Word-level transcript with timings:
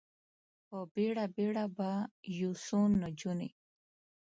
په 0.67 0.77
بیړه، 0.93 1.25
بیړه 1.35 1.65
به 1.77 1.91
یو 2.39 2.51
څو 2.65 2.79
نجونې، 3.01 3.49